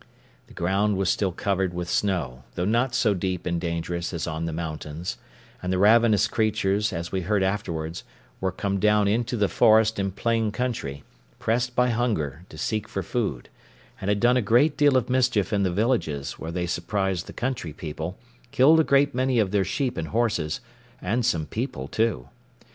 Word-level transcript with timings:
The 0.47 0.55
ground 0.55 0.97
was 0.97 1.11
still 1.11 1.31
covered 1.31 1.75
with 1.75 1.87
snow, 1.87 2.41
though 2.55 2.65
not 2.65 2.95
so 2.95 3.13
deep 3.13 3.45
and 3.45 3.61
dangerous 3.61 4.11
as 4.15 4.25
on 4.25 4.45
the 4.45 4.51
mountains; 4.51 5.19
and 5.61 5.71
the 5.71 5.77
ravenous 5.77 6.27
creatures, 6.27 6.91
as 6.91 7.11
we 7.11 7.21
heard 7.21 7.43
afterwards, 7.43 8.03
were 8.39 8.51
come 8.51 8.79
down 8.79 9.07
into 9.07 9.37
the 9.37 9.47
forest 9.47 9.99
and 9.99 10.15
plain 10.15 10.51
country, 10.51 11.03
pressed 11.37 11.75
by 11.75 11.89
hunger, 11.89 12.45
to 12.49 12.57
seek 12.57 12.87
for 12.87 13.03
food, 13.03 13.47
and 13.99 14.09
had 14.09 14.19
done 14.19 14.37
a 14.37 14.41
great 14.41 14.75
deal 14.75 14.97
of 14.97 15.07
mischief 15.07 15.53
in 15.53 15.61
the 15.61 15.69
villages, 15.71 16.31
where 16.39 16.51
they 16.51 16.65
surprised 16.65 17.27
the 17.27 17.31
country 17.31 17.71
people, 17.71 18.17
killed 18.49 18.79
a 18.79 18.83
great 18.83 19.13
many 19.13 19.37
of 19.37 19.51
their 19.51 19.63
sheep 19.63 19.99
and 19.99 20.07
horses, 20.07 20.61
and 20.99 21.27
some 21.27 21.45
people 21.45 21.87
too. 21.87 22.27